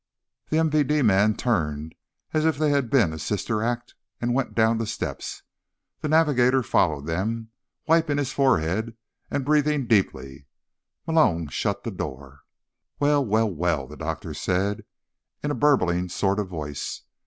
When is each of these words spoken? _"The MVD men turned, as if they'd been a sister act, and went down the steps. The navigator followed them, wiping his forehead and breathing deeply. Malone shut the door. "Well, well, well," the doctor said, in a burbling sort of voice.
_"The 0.49 0.57
MVD 0.57 1.05
men 1.05 1.35
turned, 1.35 1.93
as 2.33 2.43
if 2.43 2.57
they'd 2.57 2.89
been 2.89 3.13
a 3.13 3.19
sister 3.19 3.61
act, 3.61 3.93
and 4.19 4.33
went 4.33 4.55
down 4.55 4.79
the 4.79 4.87
steps. 4.87 5.43
The 5.99 6.09
navigator 6.09 6.63
followed 6.63 7.05
them, 7.05 7.51
wiping 7.87 8.17
his 8.17 8.31
forehead 8.33 8.97
and 9.29 9.45
breathing 9.45 9.85
deeply. 9.85 10.47
Malone 11.05 11.49
shut 11.49 11.83
the 11.83 11.91
door. 11.91 12.39
"Well, 12.99 13.23
well, 13.23 13.51
well," 13.53 13.85
the 13.85 13.95
doctor 13.95 14.33
said, 14.33 14.85
in 15.43 15.51
a 15.51 15.53
burbling 15.53 16.09
sort 16.09 16.39
of 16.39 16.47
voice. 16.47 17.03